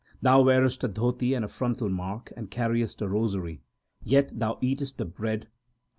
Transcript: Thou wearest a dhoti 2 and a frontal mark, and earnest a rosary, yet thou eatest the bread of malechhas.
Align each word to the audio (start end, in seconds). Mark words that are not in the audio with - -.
Thou 0.19 0.41
wearest 0.41 0.83
a 0.83 0.87
dhoti 0.89 1.29
2 1.29 1.35
and 1.35 1.45
a 1.45 1.47
frontal 1.47 1.87
mark, 1.87 2.33
and 2.35 2.51
earnest 2.57 3.03
a 3.03 3.07
rosary, 3.07 3.61
yet 4.03 4.31
thou 4.39 4.57
eatest 4.59 4.97
the 4.97 5.05
bread 5.05 5.43
of 5.43 5.47
malechhas. 5.49 5.79